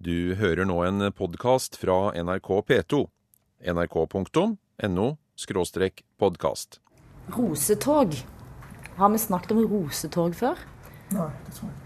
[0.00, 3.04] Du hører nå en podkast fra NRK P2.
[3.68, 4.48] nrk.no
[6.16, 6.80] podkast.
[7.36, 8.16] Rosetog.
[8.96, 10.56] Har vi snakket om rosetog før?
[11.12, 11.84] Nei, det tror jeg ikke.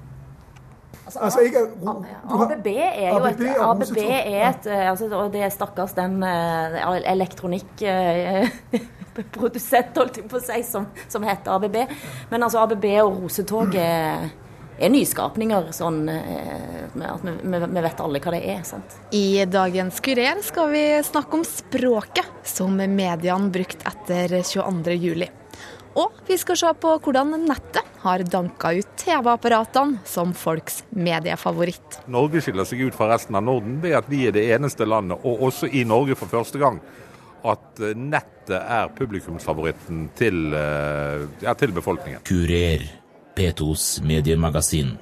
[1.05, 5.43] Altså, Altså, jeg ABB er jo et, er ABB er et eh, altså, Og det
[5.43, 11.83] er stakkars den eh, elektronikkprodusent, holdt jeg på å si, som, som heter ABB.
[12.31, 14.31] Men altså ABB og rosetog er,
[14.79, 18.63] er nyskapninger, sånn eh, at vi, vet alle hva det er.
[18.67, 18.99] sant?
[19.15, 24.99] I dagens Kurer skal vi snakke om språket som mediene brukte etter 22.
[24.99, 25.31] juli.
[25.95, 32.01] Og vi skal se på hvordan nettet har danka ut TV-apparatene som folks mediefavoritt.
[32.11, 35.23] Norge skiller seg ut fra resten av Norden ved at vi er det eneste landet,
[35.23, 36.83] og også i Norge for første gang,
[37.45, 42.25] at eh, nettet er publikumsfavoritten til, eh, ja, til befolkningen.
[42.27, 42.85] Kurer,
[43.35, 44.95] P2s mediemagasin.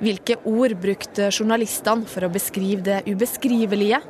[0.00, 4.00] Hvilke ord brukte journalistene for å beskrive det ubeskrivelige?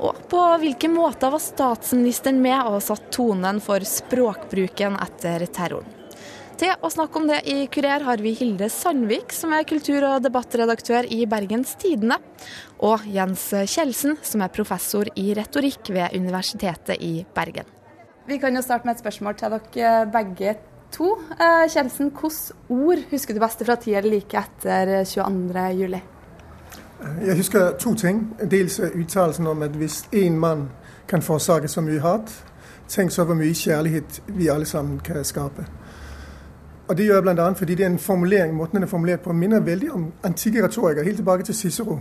[0.00, 5.96] Og på hvilke måter var statsministeren med og satt tonen for språkbruken etter terroren?
[6.60, 10.20] Til å snakke om det i Kurer har vi Hilde Sandvik, som er kultur- og
[10.26, 12.18] debattredaktør i Bergens Tidende,
[12.84, 17.64] og Jens Kjeldsen, som er professor i retorikk ved Universitetet i Bergen.
[18.28, 20.52] Vi kan jo starte med et spørsmål til dere begge
[20.92, 21.18] to.
[21.32, 25.66] Eh, Kjelsen, hvilke ord husker du best fra tida like etter 22.
[25.80, 26.02] juli?
[27.26, 28.36] Jeg husker to ting.
[28.50, 30.68] Dels eh, uttalelsen om at hvis én mann
[31.08, 32.32] kan forårsake så mye hat,
[32.88, 35.66] tenk så hvor mye kjærlighet vi alle sammen kan skape.
[36.88, 37.52] Og Det gjør jeg bl.a.
[37.52, 41.04] fordi det er en formulering, måten den er formulert på, minner veldig om antikke retorikere,
[41.04, 42.00] helt tilbake til Cicero.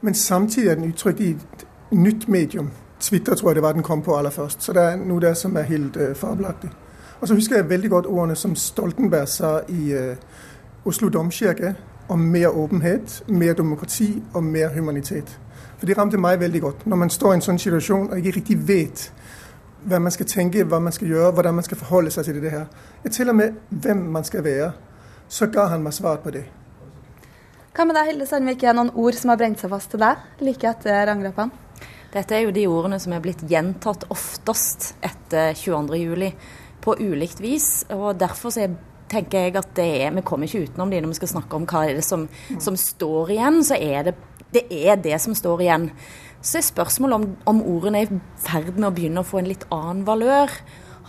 [0.00, 2.70] Men samtidig er den uttrykt i et nytt medium.
[3.00, 4.62] Twitter tror jeg det var den kom på aller først.
[4.62, 6.70] Så det er noe der som er helt uh, fabelaktig.
[7.20, 10.16] Og så husker jeg veldig godt ordene som Stoltenberg sa i uh,
[10.84, 11.74] Oslo domkirke
[12.08, 15.38] om mer åpenhet, mer demokrati og mer humanitet.
[15.78, 16.86] For det ramte meg veldig godt.
[16.86, 19.10] Når man står i en sånn situasjon og ikke riktig vet
[19.88, 22.50] hva man skal tenke, hva man skal gjøre, hvordan man skal forholde seg til det
[22.52, 22.66] her.
[23.04, 24.72] Jeg til og med hvem man skal være.
[25.28, 26.44] Så ga han meg svar på det.
[27.76, 28.64] Hva med deg, Hilde Sandvik?
[28.64, 31.68] Er det noen ord som har brent seg fast til deg like etter angrepene?
[32.10, 36.32] Dette er jo de ordene som er blitt gjentatt oftest etter 22.07.
[36.84, 37.84] på ulikt vis.
[37.90, 38.74] og Derfor er,
[39.10, 41.86] tenker jeg at er, vi kommer ikke utenom det når vi skal snakke om hva
[41.88, 43.62] er det som, som står igjen.
[43.66, 44.16] Så er det,
[44.54, 45.90] det er det som står igjen.
[46.40, 49.50] Så er spørsmålet om, om ordene er i ferd med å begynne å få en
[49.50, 50.52] litt annen valør.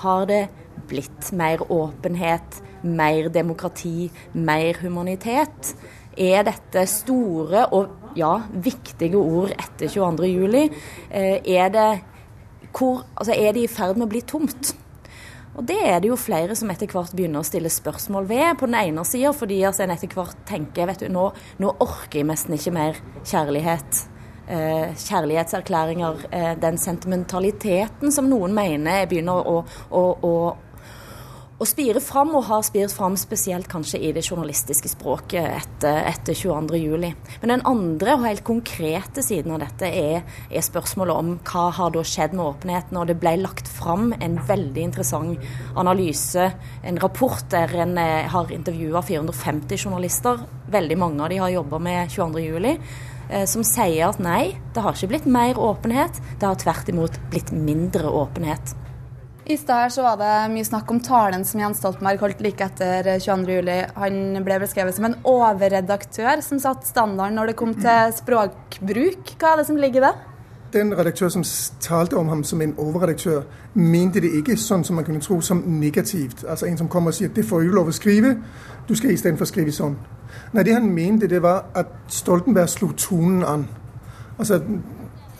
[0.01, 0.43] Har det
[0.89, 5.75] blitt mer åpenhet, mer demokrati, mer humanitet?
[6.19, 10.81] Er dette store og ja, viktige ord etter 22.07?
[11.09, 11.79] Eh, er,
[12.75, 14.73] altså er det i ferd med å bli tomt?
[15.57, 18.53] Og det er det jo flere som etter hvert begynner å stille spørsmål ved.
[18.59, 21.27] På den ene sida fordi altså en etter hvert tenker vet du, nå,
[21.59, 24.05] nå orker jeg nesten ikke mer kjærlighet.
[24.51, 26.25] Eh, kjærlighetserklæringer.
[26.31, 30.33] Eh, den sentimentaliteten som noen mener begynner å, å, å
[31.61, 36.37] å spire fram, og har spirt fram spesielt kanskje i det journalistiske språket etter, etter
[36.37, 37.11] 22.07.
[37.43, 41.93] Men den andre og helt konkrete siden av dette er, er, spørsmålet om hva har
[41.93, 42.97] da skjedd med åpenheten.
[42.97, 45.45] Og det ble lagt fram en veldig interessant
[45.77, 46.49] analyse,
[46.87, 50.41] en rapport der en eh, har intervjua 450 journalister.
[50.71, 52.93] Veldig mange av de har jobba med 22.07.
[53.31, 57.21] Eh, som sier at nei, det har ikke blitt mer åpenhet, det har tvert imot
[57.29, 58.73] blitt mindre åpenhet.
[59.51, 62.63] I stad her så var det mye snakk om talen som Jens Stoltenberg holdt like
[62.63, 63.97] etter 22.07.
[63.99, 69.33] Han ble beskrevet som en overredaktør som satte standarden når det kom til språkbruk.
[69.41, 70.13] Hva er det som ligger i det?
[70.71, 71.43] Den redaktør som
[71.83, 73.43] talte om ham som en overredaktør,
[73.75, 76.45] mente det ikke sånn som man kunne tro, som negativt.
[76.47, 78.37] Altså en som kommer og sier det får du lov å skrive,
[78.87, 79.99] du skal istedenfor skrive sånn.
[80.55, 83.67] Nei, det han mente, det var at Stoltenberg slo tonen an.
[84.39, 84.63] Altså,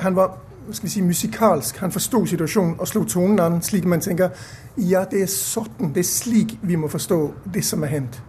[0.04, 0.36] han var
[0.72, 1.78] skal vi si, musikalsk.
[1.78, 4.30] Han forsto situasjonen og slo tonen an, slik man tenker
[4.78, 7.20] ja, det er sånn, det er slik vi må forstå
[7.54, 8.22] det som er hendt.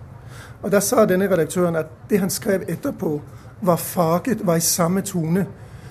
[0.63, 3.21] Og Da sa denne redaktøren at det han skrev etterpå,
[3.63, 5.47] var faget, var i samme tone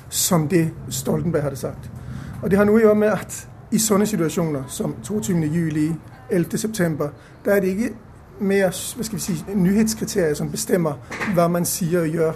[0.09, 1.91] som det Stoltenberg hadde sagt.
[2.41, 5.95] Og Det har noe å gjøre med at i sånne situasjoner som 22.07.,
[6.31, 7.09] 11.9.,
[7.45, 7.93] da er det ikke
[8.39, 10.93] mer hva skal vi si, nyhetskriterier som bestemmer
[11.35, 12.33] hva man sier og gjør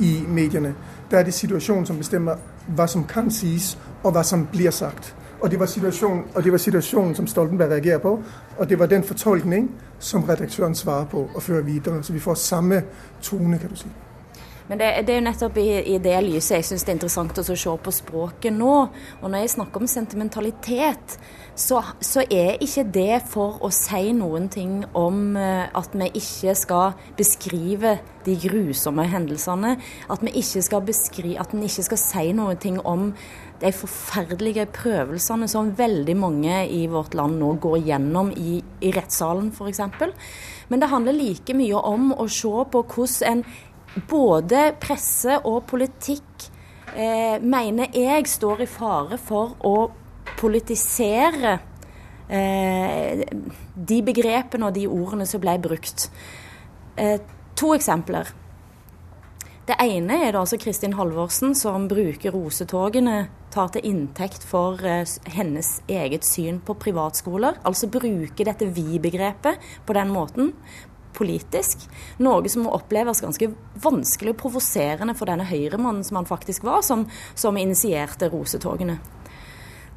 [0.00, 0.74] i mediene.
[1.10, 5.14] Da er det situasjonen som bestemmer hva som kan sies, og hva som blir sagt.
[5.40, 8.22] Og det var situasjonen, og det var situasjonen som Stoltenberg reagerer på,
[8.58, 12.02] og det var den fortolkning som redaktøren svarer på og fører videre.
[12.02, 12.82] Så vi får samme
[13.22, 13.88] tone, kan du si.
[14.68, 17.40] Men det, det, er jo nettopp i, i det lyset jeg syns det er interessant
[17.40, 18.76] å se på språket nå.
[19.20, 21.16] Og når jeg snakker om sentimentalitet,
[21.54, 26.54] så, så, er ikke det for å si noen ting om uh, at vi ikke
[26.56, 29.74] skal beskrive de grusomme hendelsene.
[30.10, 33.10] At vi ikke skal beskrive, at en ikke skal si noen ting om
[33.60, 39.52] de forferdelige prøvelsene som veldig mange i vårt land nå går gjennom i, i rettssalen
[39.54, 39.84] f.eks.
[40.72, 43.46] Men det handler like mye om å se på hvordan en
[44.10, 46.48] både presse og politikk
[46.94, 49.76] eh, mener jeg står i fare for å
[50.38, 51.58] politisere
[52.28, 53.24] eh,
[53.74, 56.08] de begrepene og de ordene som ble brukt.
[56.96, 57.20] Eh,
[57.54, 58.32] to eksempler.
[59.64, 65.06] Det ene er det altså Kristin Halvorsen som bruker rosetogene, tar til inntekt for uh,
[65.30, 67.56] hennes eget syn på privatskoler.
[67.64, 70.50] Altså bruker dette vi-begrepet på den måten
[71.14, 71.86] politisk.
[72.22, 73.50] Noe som må oppleves ganske
[73.84, 78.98] vanskelig og provoserende for denne høyremannen som han faktisk var, som, som initierte rosetogene.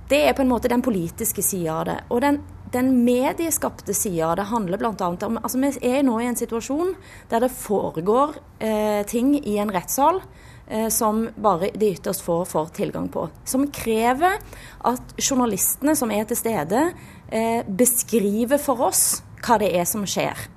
[0.07, 1.97] Det er på en måte den politiske sida av det.
[2.15, 2.39] Og den,
[2.71, 5.09] den medieskapte sida av det handler bl.a.
[5.27, 6.93] om altså Vi er nå i en situasjon
[7.31, 10.21] der det foregår eh, ting i en rettssal
[10.67, 13.27] eh, som bare de ytterst få får tilgang på.
[13.43, 14.39] Som krever
[14.87, 16.91] at journalistene som er til stede,
[17.27, 20.47] eh, beskriver for oss hva det er som skjer.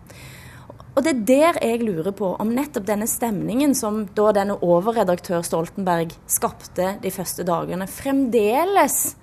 [0.96, 5.44] Og det er der jeg lurer på om nettopp denne stemningen som da denne overredaktør
[5.46, 9.14] Stoltenberg skapte de første dagene, fremdeles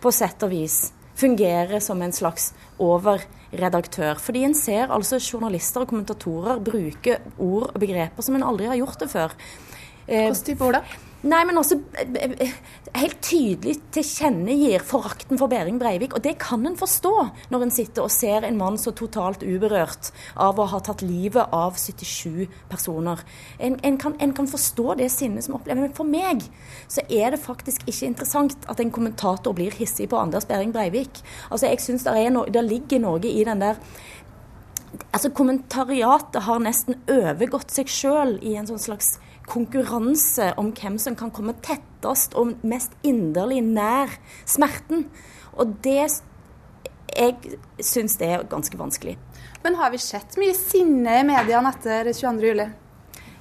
[0.00, 0.78] på sett og vis
[1.20, 2.50] fungerer som en slags
[2.80, 4.16] overredaktør.
[4.22, 8.80] Fordi en ser altså journalister og kommentatorer bruke ord og begreper som en aldri har
[8.80, 9.36] gjort det før.
[10.08, 11.09] Hvilken type ord da?
[11.20, 11.76] Nei, men også
[12.96, 16.14] helt tydelig tilkjennegir forakten for Behring Breivik.
[16.16, 17.12] Og det kan en forstå
[17.52, 20.08] når en sitter og ser en mann så totalt uberørt
[20.40, 23.20] av å ha tatt livet av 77 personer.
[23.60, 26.46] En, en, kan, en kan, forstå det sinnet som opplever Men for meg
[26.88, 31.20] så er det faktisk ikke interessant at en kommentator blir hissig på Anders Behring Breivik.
[31.50, 33.76] Altså, jeg synes det, no, ligger noe i den der
[35.14, 39.18] Altså, Kommentariatet har nesten overgått seg sjøl i en sånn slags
[39.50, 44.12] konkurranse om hvem som kan komme tettest og mest inderlig nær
[44.48, 45.08] smerten.
[45.58, 46.22] Og det
[47.10, 47.34] Jeg
[47.82, 49.16] syns det er ganske vanskelig.
[49.64, 52.68] Men har vi sett mye sinne i mediene etter 22.07?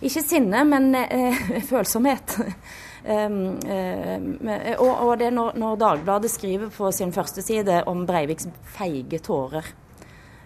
[0.01, 2.37] Ikke sinne, men eh, følsomhet.
[2.99, 4.49] Um, um,
[4.83, 9.69] og, og, det når, når Dagbladet skriver på sin første side om Breiviks feige tårer.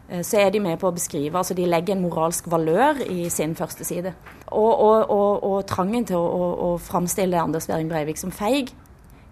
[0.09, 3.29] Eh, så er de med på å beskrive altså De legger en moralsk valør i
[3.33, 4.13] sin første side.
[4.47, 8.73] Og, og, og, og trangen til å, å, å, framstille Anders Behring Breivik som feig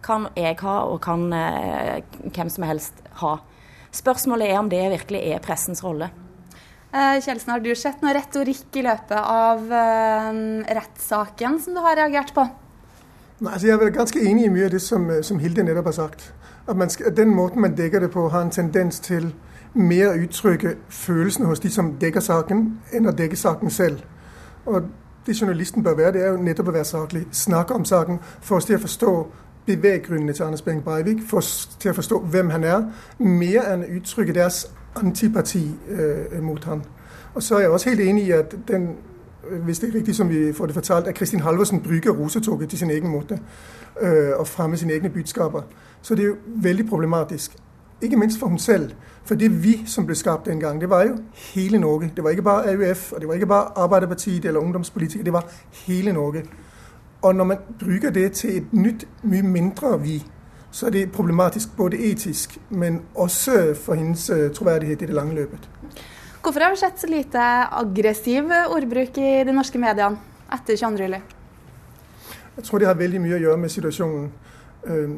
[0.02, 2.02] kan jeg ha, og kan eh,
[2.34, 3.36] hvem som helst ha.
[3.94, 6.08] Spørsmålet er om det virkelig er pressens rolle.
[6.92, 10.40] Eh, Kjelsen, har du sett noe retorikk i løpet av eh,
[10.80, 12.44] rettssaken som du har reagert på?
[13.42, 15.64] Nei, altså jeg er vel ganske enig i mye av det som, eh, som Hilde
[15.64, 16.26] nettopp har sagt.
[16.66, 19.32] At, skal, at den måten man dekker det på, har en tendens til
[19.74, 24.02] mer uttrykke følelsene hos de som dekker saken, enn å dekke saken selv.
[24.66, 24.84] Og
[25.26, 27.26] det journalisten bør være, det er jo nettopp å være saklig.
[27.32, 29.14] Snakke om saken, få oss til å forstå
[29.66, 32.84] beveggrunnene til Anders Behring Breivik, få oss til å forstå hvem han er,
[33.20, 34.66] mer enn å uttrykke deres
[34.96, 36.84] antipati eh, mot han.
[37.34, 38.92] Og så er jeg også helt enig i at den
[39.42, 42.80] hvis det er riktig som vi får det fortalt, at Kristin Halvorsen bruker rosetoget til
[42.80, 43.40] sin egen måte
[44.02, 45.62] øh, og fremme sine egne budskaper.
[46.02, 47.58] Så det er jo veldig problematisk.
[48.02, 48.92] Ikke minst for hun selv.
[49.24, 51.18] For det vi som ble skapt den gang, det var jo
[51.54, 52.12] hele Norge.
[52.16, 55.26] Det var ikke bare AUF, og det var ikke bare Arbeiderpartiet eller ungdomspolitikere.
[55.26, 55.46] Det var
[55.86, 56.44] hele Norge.
[57.22, 60.24] Og når man bruker det til et nytt, mye mindre vi,
[60.72, 65.36] så er det problematisk både etisk, men også for hennes øh, troverdighet i det lange
[65.36, 65.70] løpet.
[66.42, 67.40] Hvorfor har vi sett så lite
[67.72, 70.18] aggressiv ordbruk i de norske mediene
[70.54, 71.04] etter 22.
[71.04, 71.20] juli?
[72.56, 74.32] Jeg tror det har veldig mye å gjøre med situasjonen.
[74.86, 75.12] Øh,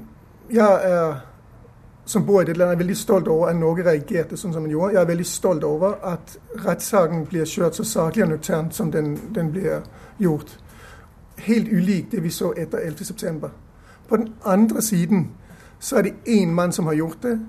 [0.51, 1.21] jeg er
[2.05, 4.71] som bor i det landet, er veldig stolt over at Norge reagerte sånn som den
[4.71, 4.93] gjorde.
[4.93, 9.15] Jeg er veldig stolt over at rettssaken blir kjørt så saklig og nøkternt som den,
[9.35, 9.85] den blir
[10.19, 10.57] gjort.
[11.37, 13.49] Helt ulikt det vi så etter 11.9.
[14.09, 15.29] På den andre siden
[15.79, 17.39] så er det én mann som har gjort det.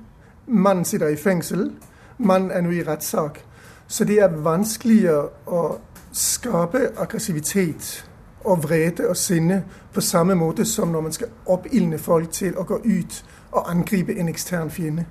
[0.46, 1.72] Mannen sitter i fengsel.
[2.18, 3.44] Mannen er nå i rettssak.
[3.86, 5.78] Så det er vanskeligere å
[6.12, 8.04] skape aggressivitet
[8.44, 12.64] og vrede og sinne på samme måte som når man skal oppildne folk til å
[12.64, 15.06] gå ut å angripe en ekstern fiende.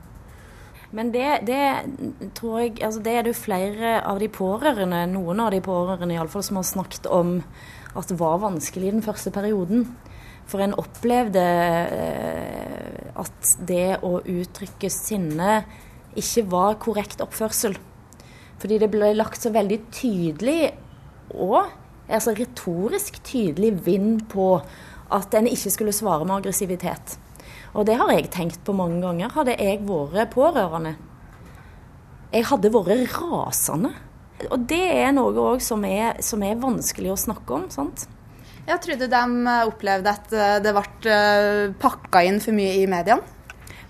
[0.94, 1.62] Men det, det,
[2.38, 6.46] tror jeg altså Det er det flere av de pårørende, noen av de pårørende iallfall,
[6.46, 7.40] som har snakket om
[7.98, 9.88] at det var vanskelig i den første perioden.
[10.50, 15.64] For en opplevde eh, at det å uttrykke sinne
[16.20, 17.78] ikke var korrekt oppførsel.
[18.62, 20.74] Fordi det ble lagt så veldig tydelig,
[21.34, 21.72] og
[22.06, 24.48] altså retorisk tydelig vind på
[25.14, 27.18] at en ikke skulle svare med aggressivitet.
[27.74, 29.34] Og det har jeg tenkt på mange ganger.
[29.34, 30.96] Hadde jeg vært pårørende,
[32.34, 33.94] jeg hadde vært rasende.
[34.50, 35.86] Og det er noe òg som,
[36.26, 37.68] som, er vanskelig å snakke om.
[37.72, 38.08] sant?
[38.66, 43.22] Jeg trodde de opplevde at eh, det ble eh, pakka inn for mye i mediene?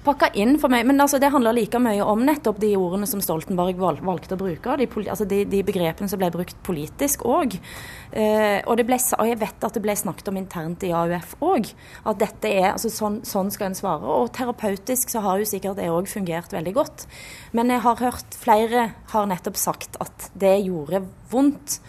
[0.06, 0.86] Pakka inn for meg.
[0.88, 4.78] Men altså, det handler like mye om nettopp de ordene som Stoltenberg valgte å bruke.
[4.80, 7.58] De, altså de, de begrepene som ble brukt politisk òg.
[8.12, 11.72] Eh, og, og, jeg vet at det ble snakket om internt i AUF òg.
[12.10, 14.08] At dette er, altså sånn, sånn, skal en svare.
[14.08, 17.08] Og terapeutisk så har jo sikkert det òg fungert veldig godt.
[17.56, 21.80] Men jeg har hørt flere har nettopp sagt at det gjorde vondt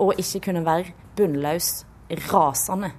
[0.00, 1.84] å ikke kunne være bunnløs
[2.30, 2.94] rasende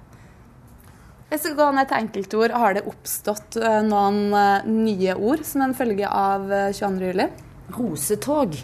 [1.30, 5.64] hvis vi går ned til enkeltord, har det oppstått eh, noen eh, nye ord som
[5.66, 7.10] en følge av 22.07?
[7.10, 7.28] juli?
[7.74, 8.54] rosetog.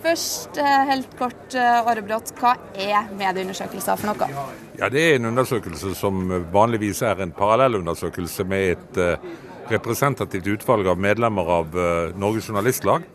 [0.03, 4.47] Først eh, helt kort, eh, Aarebrot, hva er medieundersøkelser for noe?
[4.79, 9.29] Ja, Det er en undersøkelse som vanligvis er en parallellundersøkelse med et eh,
[9.69, 11.77] representativt utvalg av medlemmer av
[12.19, 13.05] Norges Journalistlag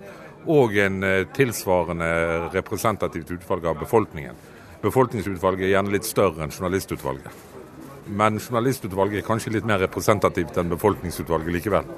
[0.49, 2.09] og en eh, tilsvarende
[2.55, 4.37] representativt utvalg av befolkningen.
[4.83, 7.47] Befolkningsutvalget er gjerne litt større enn journalistutvalget.
[8.09, 11.91] Men journalistutvalget er kanskje litt mer representativt enn befolkningsutvalget likevel.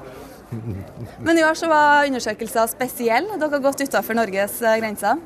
[1.27, 3.39] Men i år så var undersøkelser spesielle.
[3.39, 5.21] Dere har gått utenfor Norges eh, grenser?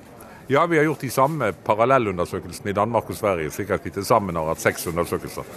[0.52, 4.04] Ja, vi har gjort de samme parallellundersøkelsene i Danmark og Sverige, slik at vi til
[4.04, 5.48] sammen har hatt seks undersøkelser.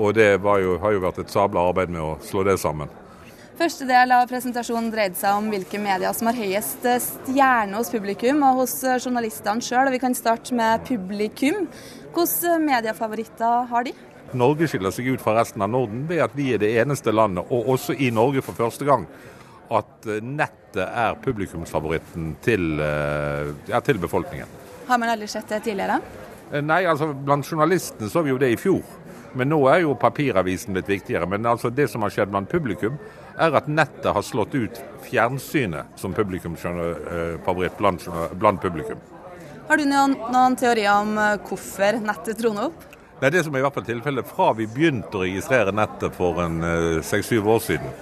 [0.00, 2.88] Og det jo, har jo vært et sabla arbeid med å slå det sammen.
[3.62, 8.40] Første del av presentasjonen dreide seg om hvilke medier som har høyest stjerne hos publikum
[8.42, 9.90] og hos journalistene sjøl.
[9.94, 11.68] Vi kan starte med publikum.
[12.16, 13.92] Hvilke mediefavoritter har de?
[14.34, 17.46] Norge skiller seg ut fra resten av Norden ved at vi er det eneste landet,
[17.54, 19.06] og også i Norge for første gang,
[19.70, 24.58] at nettet er publikumsfavoritten til, eh, ja, til befolkningen.
[24.90, 26.00] Har man aldri sett det tidligere?
[26.50, 28.82] Eh, nei, altså blant journalistene så vi jo det i fjor.
[29.38, 31.26] Men nå er jo papiravisen blitt viktigere.
[31.28, 32.98] Men altså det som har skjedd blant publikum,
[33.40, 39.00] er at nettet har slått ut fjernsynet som publikumsfavoritt blant, blant publikum.
[39.68, 42.88] Har du noen, noen teorier om eh, hvorfor nettet troner opp?
[43.20, 44.26] Det er det som er i hvert fall tilfellet.
[44.28, 47.92] Fra vi begynte å registrere nettet for en eh, seks-syv år siden,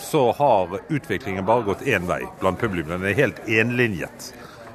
[0.00, 2.96] så har utviklingen bare gått én vei blant publikum.
[2.96, 4.32] Den er helt enlinjet.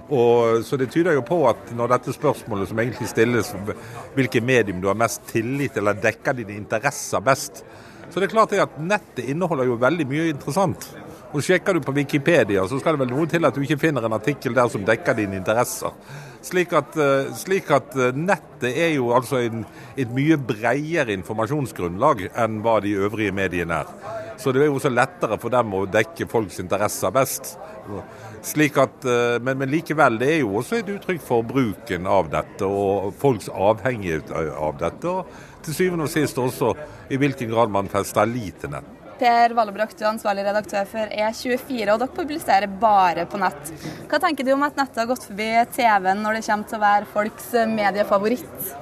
[0.09, 3.51] Og, så Det tyder jo på at når dette spørsmålet som egentlig stilles,
[4.15, 7.63] hvilke medium du har mest tillit eller dekker dine interesser best,
[8.09, 10.87] så det er klart at nettet inneholder jo veldig mye interessant.
[11.35, 14.05] Og Sjekker du på Wikipedia, så skal det vel noe til at du ikke finner
[14.07, 15.91] en artikkel der som dekker dine interesser.
[16.45, 19.65] Slik at, eh, slik at eh, nettet er jo altså en,
[19.97, 23.91] et mye bredere informasjonsgrunnlag enn hva de øvrige mediene er.
[24.37, 27.55] Så det er jo også lettere for dem å dekke folks interesser best.
[28.45, 32.29] Slik at, eh, men, men, likevel, det er jo også et uttrykk for bruken av
[32.31, 35.09] dette og folks avhengighet av dette.
[35.09, 36.75] Og til syvende og sist også
[37.11, 38.96] i hvilken grad man fester lit til nett.
[39.17, 43.71] Per Vallebrok, du er ansvarlig redaktør for E24, og dere publiserer bare på nett.
[44.09, 46.85] Hva tenker du om at nettet har gått forbi TV-en når det kommer til å
[46.87, 48.75] være folks mediefavoritt?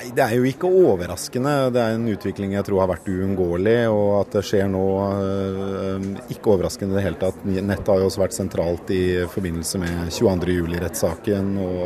[0.00, 1.52] Det er jo ikke overraskende.
[1.74, 3.76] Det er en utvikling jeg tror har vært uunngåelig.
[3.92, 4.84] Og at det skjer nå,
[5.20, 7.42] øh, ikke overraskende i det hele tatt.
[7.44, 11.52] Nettet har jo også vært sentralt i forbindelse med 22.07-rettssaken.
[11.66, 11.84] Og,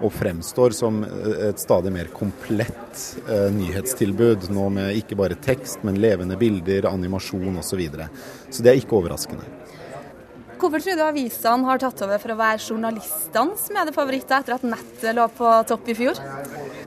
[0.00, 4.48] og fremstår som et stadig mer komplett eh, nyhetstilbud.
[4.54, 7.64] Nå med ikke bare tekst, men levende bilder, animasjon osv.
[7.66, 8.08] Så, videre.
[8.48, 9.44] så det er ikke overraskende.
[10.56, 15.12] Hvorfor tror du avisene har tatt over for å være journalistenes mediefavoritter etter at nettet
[15.16, 16.20] lå på topp i fjor?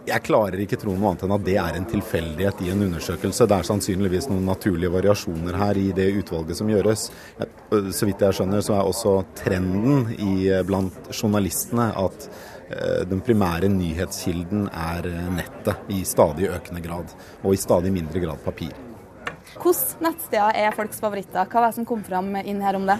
[0.10, 3.46] Jeg klarer ikke tro noe annet enn at det er en tilfeldighet i en undersøkelse.
[3.46, 7.10] Det er sannsynligvis noen naturlige variasjoner her i det utvalget som gjøres.
[7.94, 12.58] Så vidt jeg skjønner, så er også trenden i, blant journalistene at eh,
[13.10, 18.76] den primære nyhetskilden er nettet i stadig økende grad, og i stadig mindre grad papir.
[19.56, 21.50] Hvilke nettsteder er folks favoritter?
[21.50, 23.00] Hva var det som kom fram inn her om det?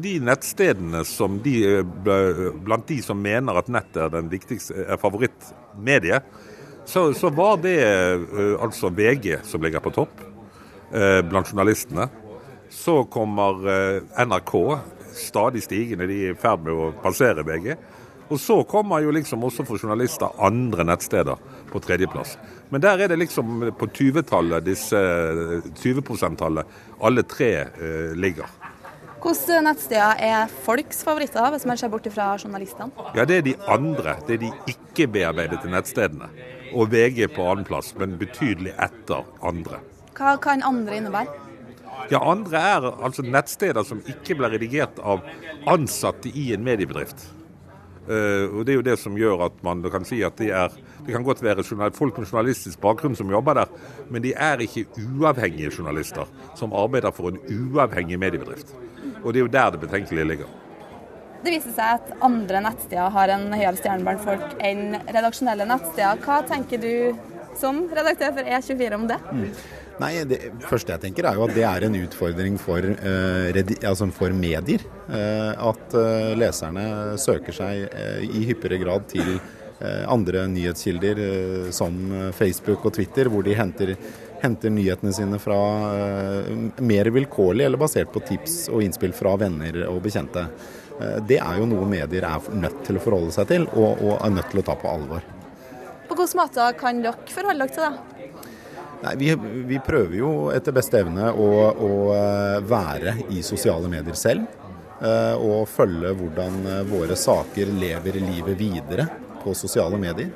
[0.00, 5.00] de nettstedene som de, eh, blant de som mener at nettet er den viktigste, er
[5.00, 6.24] favorittmediet,
[6.84, 10.22] så, så, var det eh, altså VG som ligger på topp
[10.92, 12.08] eh, blant journalistene.
[12.70, 13.66] Så kommer
[14.14, 14.54] NRK
[15.18, 17.74] stadig stigende, de er i ferd med å passere VG.
[18.30, 21.38] Og så kommer jo liksom også for journalister andre nettsteder
[21.70, 22.36] på tredjeplass.
[22.70, 25.00] Men der er det liksom på 20-tallet, disse
[25.82, 28.46] 20 %-tallet, alle tre eh, ligger.
[29.20, 32.88] Hvilke nettsteder er folks favoritter, hvis man ser bort fra journalistene?
[33.18, 34.16] Ja, Det er de andre.
[34.26, 36.30] Det er de ikke-bearbeidede nettstedene.
[36.72, 39.82] Og VG på annenplass, men betydelig etter andre.
[40.16, 41.48] Hva kan andre innebære?
[42.10, 45.20] Ja, Andre er altså nettsteder som ikke blir redigert av
[45.68, 47.26] ansatte i en mediebedrift.
[48.10, 50.72] Uh, og Det er jo det som gjør at man kan si at de er
[51.06, 51.62] Det kan godt være
[51.94, 53.68] folk med journalistisk bakgrunn som jobber der,
[54.10, 56.26] men de er ikke uavhengige journalister
[56.56, 58.74] som arbeider for en uavhengig mediebedrift.
[59.24, 60.46] Og det er jo der det betenkelige ligger.
[61.40, 66.20] Det viser seg at andre nettsteder har en høyere stjerne blant folk enn redaksjonelle nettsteder.
[66.20, 67.16] Hva tenker du
[67.56, 69.16] som redaktør for E24 om det?
[69.32, 69.46] Mm.
[70.00, 74.08] Nei, Det første jeg tenker er jo at det er en utfordring for, uh, altså
[74.16, 74.84] for medier.
[75.10, 76.84] Uh, at uh, leserne
[77.20, 79.38] søker seg i hyppigere grad til
[79.80, 81.16] andre nyhetskilder
[81.72, 81.94] som
[82.36, 83.94] Facebook og Twitter, hvor de henter
[84.42, 85.56] henter nyhetene sine fra
[86.84, 90.44] mer vilkårlig eller basert på tips og innspill fra venner og bekjente.
[91.24, 94.36] Det er jo noe medier er nødt til å forholde seg til, og, og er
[94.36, 95.24] nødt til å ta på alvor.
[96.10, 98.19] På hvilken måte kan dere forholde dere til det?
[99.00, 99.30] Nei, vi,
[99.68, 104.58] vi, prøver jo etter beste evne å, å eh, være i sosiale medier selv.
[105.00, 109.06] Og følge hvordan våre saker lever livet videre
[109.42, 110.28] på sosiale medier.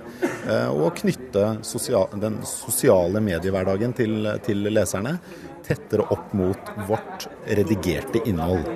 [0.48, 5.16] Eh, og knytte sosial, den sosiale mediehverdagen til, til leserne
[5.64, 8.66] tettere opp mot vårt redigerte innhold.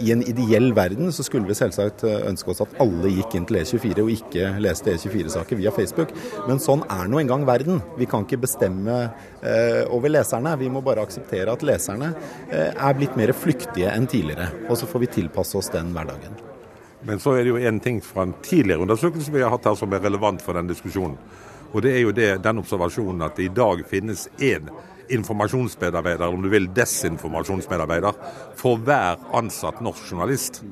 [0.00, 3.46] I en ideell verden så skulle vi selvsagt eh, ønske oss at alle gikk inn
[3.48, 6.14] til E24 og ikke leste E24-saker via Facebook,
[6.48, 7.82] men sånn er nå engang verden.
[7.98, 10.56] Vi kan ikke bestemme eh, over leserne.
[10.60, 12.12] Vi må bare akseptere at leserne
[12.48, 14.48] eh, er blitt mer flyktige enn tidligere.
[14.68, 16.38] Og så får vi tilpasse oss den hverdagen.
[17.06, 19.76] Men så er det jo en ting fra en tidligere undersøkelse vi har hatt her
[19.78, 21.16] som er relevant for den diskusjonen.
[21.70, 24.68] Og det er jo det, den observasjonen at det i dag finnes én
[25.10, 28.16] informasjonsmedarbeider, om du vil desinformasjonsmedarbeider,
[28.56, 30.62] for hver ansatt norsk journalist.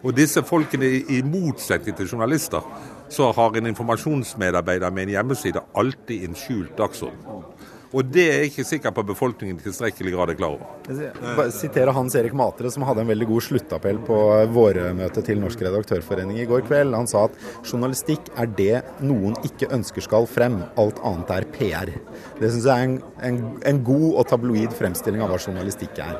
[0.00, 2.64] Og disse folkene, i motsetning til journalister,
[3.10, 7.49] så har en informasjonsmedarbeider med en hjemmeside alltid en skjult dagsorden.
[7.90, 10.66] Og det er jeg ikke sikker på befolkningen i tilstrekkelig grad er klar over.
[10.86, 14.18] Jeg siterer Hans Erik Matre, som hadde en veldig god sluttappell på
[14.54, 16.94] vårmøtet til Norsk redaktørforening i går kveld.
[16.94, 21.92] Han sa at journalistikk er det noen ikke ønsker skal frem, alt annet er PR.
[22.38, 26.14] Det syns jeg er en, en, en god og tabloid fremstilling av hva journalistikk er.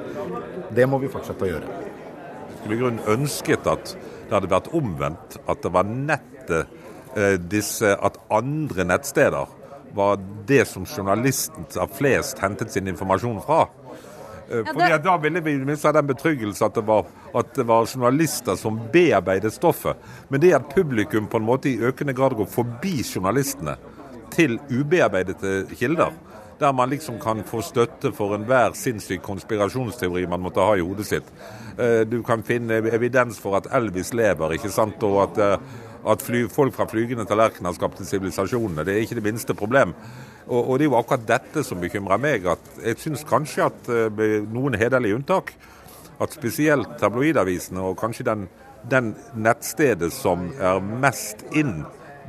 [0.75, 1.79] Det må vi fortsette å gjøre.
[2.51, 5.39] Jeg skulle i grunnen ønsket at det hadde vært omvendt.
[5.47, 6.67] At det var nettet
[7.15, 9.60] eh, disse, at andre nettsteder
[9.95, 13.67] var det som journalisten av flest hentet sin informasjon fra.
[14.51, 17.87] Eh, fordi Da ville vi minst ha den betryggelse at det, var, at det var
[17.87, 19.97] journalister som bearbeidet stoffet.
[20.29, 23.77] Men det at publikum på en måte i økende grad går forbi journalistene
[24.31, 26.13] til ubearbeidede kilder,
[26.61, 31.07] der man liksom kan få støtte for enhver sinnssyk konspirasjonsteori man måtte ha i hodet
[31.07, 31.31] sitt.
[31.79, 35.57] Eh, du kan finne evidens for at Elvis lever, ikke sant, og at eh,
[36.09, 38.85] at fly, folk fra flygende tallerkener skapte sivilisasjonene.
[38.87, 39.93] Det er ikke det minste problem.
[40.47, 42.47] Og, og, det er jo akkurat dette som bekymrer meg.
[42.49, 45.55] at Jeg syns kanskje at eh, med noen hederlige unntak,
[46.21, 48.49] at spesielt tabloidavisene og kanskje den,
[48.91, 51.81] den nettstedet som er mest inn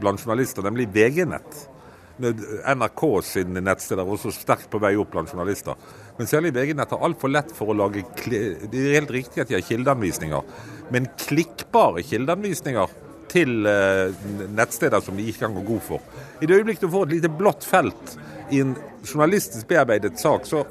[0.01, 1.67] blant journalister, nemlig VG-nett,
[2.21, 5.77] NRK sin nettsteder er også sterkt på vei opp blant journalister.
[6.19, 9.57] Men særlig VG-nett har altfor lett for å lage Det er helt riktig at de
[9.57, 10.51] har kildeanvisninger,
[10.93, 12.93] men klikkbare kildeanvisninger
[13.31, 14.13] til eh,
[14.51, 16.21] nettsteder som de ikke kan gå god for.
[16.41, 18.15] I det øyeblikk du får et lite blått felt
[18.51, 18.75] i en
[19.07, 20.65] journalistisk bearbeidet sak, så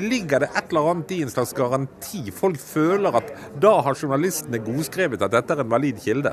[0.00, 2.30] ligger det et eller annet i en slags garanti.
[2.34, 6.32] Folk føler at da har journalistene godskrevet at dette er en valid kilde.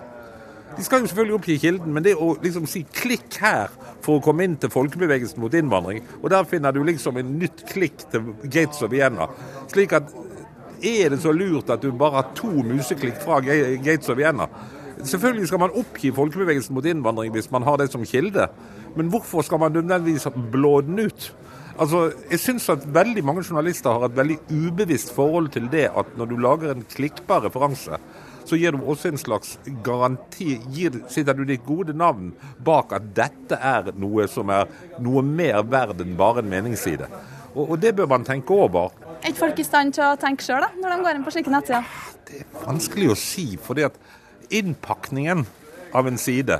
[0.75, 3.71] De skal jo selvfølgelig oppgi kilden, men det å liksom si 'klikk her'
[4.03, 7.63] for å komme inn til folkebevegelsen mot innvandring, og der finner du liksom en nytt
[7.69, 9.29] klikk til Gates of Vienna.
[9.71, 10.11] Slik at
[10.83, 14.49] er det så lurt at du bare har to museklikk fra Gates of Vienna?
[15.03, 18.47] Selvfølgelig skal man oppgi folkebevegelsen mot innvandring hvis man har det som kilde,
[18.95, 21.33] men hvorfor skal man nødvendigvis blå den ut?
[21.75, 26.13] Altså, jeg syns at veldig mange journalister har et veldig ubevisst forhold til det at
[26.15, 27.99] når du lager en klikkbar referanse,
[28.45, 30.55] så gir du også en slags garanti.
[30.71, 32.31] Gir, sitter du ditt gode navn
[32.63, 34.69] bak at dette er noe som er
[35.03, 37.09] noe mer verd enn bare en meningsside.
[37.55, 38.93] Og, og det bør man tenke over.
[39.19, 41.51] Er ikke folk i stand til å tenke sjøl når de går inn på slike
[41.51, 41.91] nettsider?
[42.29, 43.47] Det er vanskelig å si.
[43.61, 43.99] fordi at
[44.49, 45.45] innpakningen
[45.95, 46.59] av en side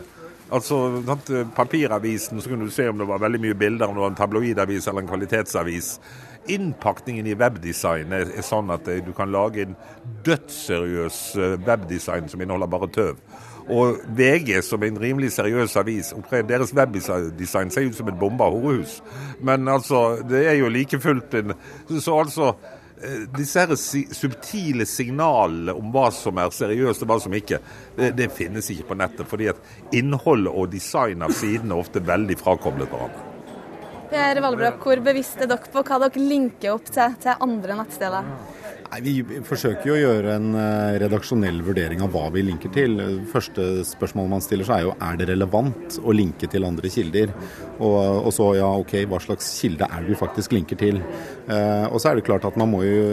[0.53, 1.01] Altså
[1.55, 4.19] Papiravisen, så kunne du se om det var veldig mye bilder, om det var en
[4.19, 5.95] tabloidavis eller en kvalitetsavis.
[6.53, 9.73] Innpakningen i webdesign er, er sånn at du kan lage en
[10.27, 13.25] dødsseriøs eh, webdesign som inneholder bare tøv.
[13.73, 16.13] Og VG, som er en rimelig seriøs avis,
[16.45, 18.99] deres webdesign ser ut som et bomba horehus.
[19.41, 21.57] Men altså, det er jo like fullt en
[21.89, 22.84] Så altså Eh,
[23.35, 23.75] disse her
[24.15, 27.59] subtile signalene om hva som er seriøst og hva som ikke,
[27.97, 29.27] det, det finnes ikke på nettet.
[29.29, 33.31] Fordi at innholdet og design av sidene er ofte veldig frakoblet hverandre.
[34.05, 38.29] Per Valbrok, hvor bevisst er dere på hva dere linker opp til, til andre nettsteder?
[38.85, 42.99] Nei, Vi forsøker jo å gjøre en eh, redaksjonell vurdering av hva vi linker til.
[43.31, 47.33] Første spørsmål man stiller seg er jo er det relevant å linke til andre kilder.
[47.79, 51.01] Og, og så ja, ok, hva slags kilde er det vi faktisk linker til.
[51.01, 53.05] Eh, og så er det klart at man må jo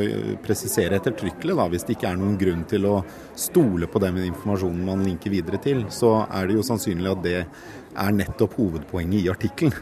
[0.44, 2.96] presisere ettertrykkelig da, hvis det ikke er noen grunn til å
[3.38, 7.38] stole på den informasjonen man linker videre til, så er det jo sannsynlig at det
[7.42, 9.72] er nettopp hovedpoenget i artikkelen.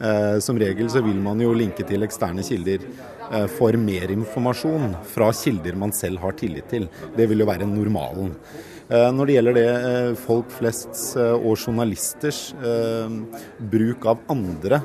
[0.00, 2.82] Eh, som regel så vil man jo linke til eksterne kilder
[3.32, 6.88] Eh, for mer informasjon fra kilder man selv har tillit til.
[7.16, 8.34] Det vil jo være normalen.
[8.86, 12.52] Eh, når det gjelder det eh, folk flests og journalisters
[13.72, 14.82] bruk av andre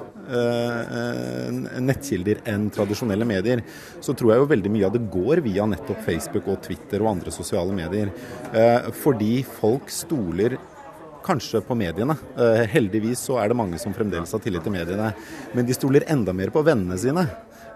[1.82, 3.64] nettkilder enn tradisjonelle medier,
[4.00, 7.10] så tror jeg jo veldig mye av det går via nettopp Facebook og Twitter og
[7.18, 8.14] andre sosiale medier.
[9.02, 10.56] Fordi folk stoler
[11.26, 12.16] kanskje på mediene.
[12.72, 15.12] Heldigvis så er det mange som fremdeles har tillit til mediene.
[15.58, 17.28] Men de stoler enda mer på vennene sine.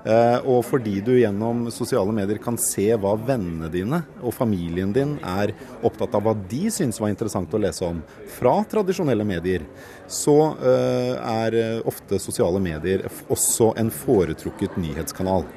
[0.05, 5.15] Eh, og fordi du gjennom sosiale medier kan se hva vennene dine og familien din
[5.25, 8.03] er opptatt av hva de syns var interessant å lese om
[8.35, 9.65] fra tradisjonelle medier,
[10.05, 11.57] så eh, er
[11.89, 15.47] ofte sosiale medier også en foretrukket nyhetskanal.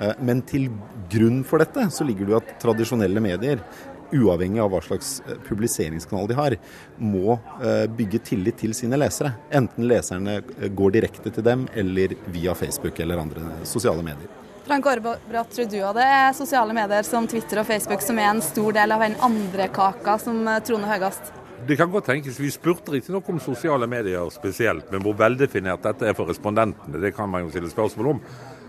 [0.00, 0.68] Eh, men til
[1.10, 3.64] grunn for dette så ligger det jo at tradisjonelle medier
[4.12, 6.56] uavhengig av hva slags eh, publiseringskanal de har,
[6.96, 9.34] må eh, bygge tillit til sine lesere.
[9.54, 14.38] Enten leserne eh, går direkte til dem, eller via Facebook eller andre sosiale medier.
[14.66, 18.28] Frank Aarebrot, tror du av det er sosiale medier som Twitter og Facebook som er
[18.30, 21.32] en stor del av den andre kaka som troner høyest?
[21.66, 22.38] Det kan godt tenkes.
[22.40, 27.12] Vi spurte riktignok om sosiale medier spesielt, men hvor veldefinert dette er for respondentene, det
[27.16, 28.22] kan man jo stille spørsmål om.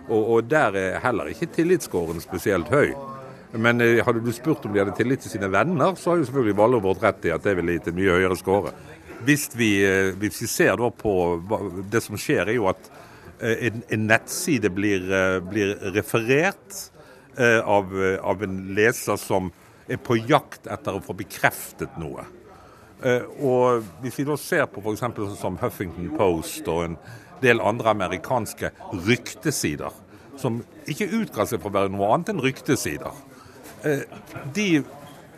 [0.10, 2.92] Og, og der er heller ikke tillitsskåren spesielt høy.
[3.52, 6.28] Men eh, hadde du spurt om de hadde tillit til sine venner, så har jo
[6.28, 8.74] selvfølgelig Valov vært rett i at det ville gitt en mye høyere skåre.
[9.28, 11.14] Hvis vi, eh, hvis vi ser da på
[11.92, 12.92] Det som skjer, er jo at
[13.42, 15.04] eh, en, en nettside blir,
[15.50, 16.88] blir referert
[17.42, 19.48] av, av, en leser som
[19.88, 22.26] er på jakt etter å få bekreftet noe.
[23.40, 25.00] Og Hvis vi da ser på f.eks.
[25.00, 26.98] sånn som Huffington Post og en
[27.42, 28.74] del andre amerikanske
[29.08, 29.96] ryktesider,
[30.38, 30.60] som
[30.92, 33.16] ikke utga seg for å være noe annet enn ryktesider,
[34.54, 34.68] de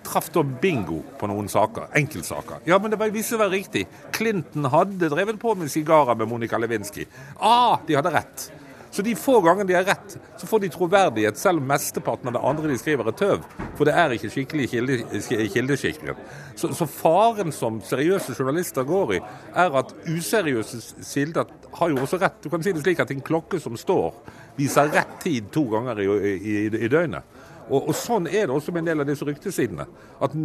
[0.03, 2.65] traff da bingo på noen saker, enkeltsaker.
[2.67, 3.85] Ja, men det viste seg å være riktig.
[4.15, 7.07] Clinton hadde drevet på med sigarer med Monica Lewinsky.
[7.39, 8.49] Ah, de hadde rett.
[8.93, 12.35] Så de få gangene de har rett, så får de troverdighet, selv om mesteparten av
[12.35, 13.47] det andre de skriver er tøv.
[13.73, 16.13] For det er ikke skikkelig kildeskikkelig.
[16.53, 19.19] Så, så, faren som seriøse journalister går i,
[19.63, 22.37] er at useriøse kilder har jo også rett.
[22.43, 24.13] Du kan si det slik at en klokke som står,
[24.61, 27.32] viser rett tid to ganger i, i, i døgnet.
[27.69, 29.85] Og, og, Sånn er det også med en del av disse ryktesidene.
[30.23, 30.35] At,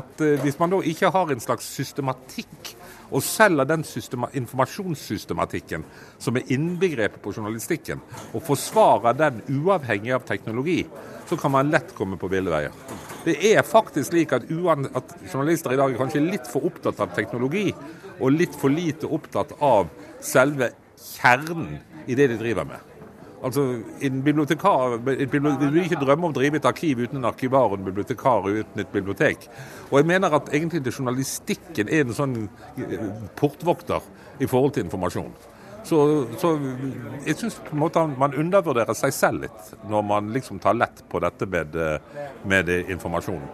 [0.00, 2.74] at uh, Hvis man da ikke har en slags systematikk,
[3.08, 3.84] og selger den
[4.36, 5.84] informasjonssystematikken
[6.20, 8.02] som er innbegrepet på journalistikken,
[8.34, 10.82] og forsvarer den uavhengig av teknologi,
[11.28, 12.74] så kan man lett komme på ville veier.
[13.24, 17.16] Det er faktisk slik at, at journalister i dag er kanskje litt for opptatt av
[17.16, 17.72] teknologi,
[18.18, 19.88] og litt for lite opptatt av
[20.20, 22.87] selve kjernen i det de driver med.
[23.38, 23.62] Altså,
[24.02, 27.68] en bibliotekar et bibliotek, vil ikke drømme om å drive et arkiv uten en arkivar
[27.68, 29.46] og en bibliotekar uten et bibliotek.
[29.92, 32.34] Og jeg mener at egentlig det journalistikken er en sånn
[32.82, 33.06] eh,
[33.38, 34.02] portvokter
[34.42, 35.30] i forhold til informasjon.
[35.86, 36.00] Så,
[36.42, 36.50] så
[37.24, 41.78] jeg syns man undervurderer seg selv litt når man liksom tar lett på dette med,
[41.78, 43.46] eh, med informasjon.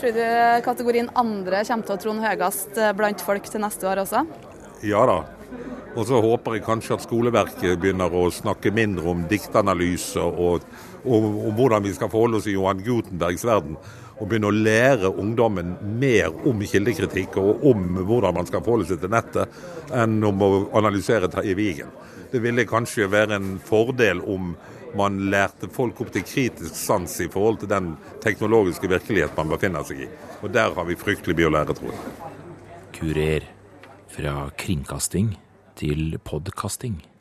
[0.00, 0.24] Tror du
[0.64, 4.24] kategorien andre kommer til å trone høyest blant folk til neste år også?
[4.84, 5.20] Ja da.
[5.96, 10.66] Og så håper jeg kanskje at skoleverket begynner å snakke mindre om diktanalyse og,
[11.08, 13.78] og, og hvordan vi skal forholde oss i Johan Gutenbergs verden.
[14.20, 19.00] Og begynne å lære ungdommen mer om kildekritikk og om hvordan man skal forholde seg
[19.00, 19.56] til nettet,
[19.96, 21.94] enn om å analysere Terje Vigen.
[22.32, 24.52] Det ville kanskje være en fordel om
[24.96, 29.84] man lærte folk opp til kritisk sans i forhold til den teknologiske virkelighet man befinner
[29.88, 30.12] seg i.
[30.42, 32.30] Og der har vi fryktelig mye å lære, tror jeg.
[32.96, 33.50] Kurer
[34.12, 35.34] fra kringkasting
[35.76, 37.15] til podkasting.